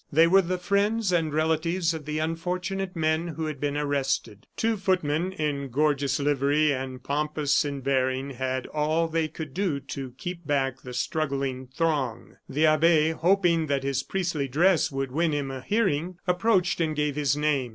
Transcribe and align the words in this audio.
They 0.11 0.25
were 0.25 0.41
the 0.41 0.57
friends 0.57 1.11
and 1.11 1.31
relatives 1.31 1.93
of 1.93 2.05
the 2.05 2.17
unfortunate 2.17 2.95
men 2.95 3.27
who 3.27 3.45
had 3.45 3.59
been 3.59 3.77
arrested. 3.77 4.47
Two 4.57 4.75
footmen, 4.75 5.31
in 5.31 5.69
gorgeous 5.69 6.19
livery 6.19 6.71
and 6.73 7.03
pompous 7.03 7.63
in 7.63 7.81
bearing, 7.81 8.31
had 8.31 8.65
all 8.65 9.07
they 9.07 9.27
could 9.27 9.53
do 9.53 9.79
to 9.79 10.15
keep 10.17 10.47
back 10.47 10.81
the 10.81 10.95
struggling 10.95 11.67
throng. 11.67 12.37
The 12.49 12.65
abbe, 12.65 13.11
hoping 13.11 13.67
that 13.67 13.83
his 13.83 14.01
priestly 14.01 14.47
dress 14.47 14.91
would 14.91 15.11
win 15.11 15.33
him 15.33 15.51
a 15.51 15.61
hearing, 15.61 16.17
approached 16.25 16.81
and 16.81 16.95
gave 16.95 17.15
his 17.15 17.37
name. 17.37 17.69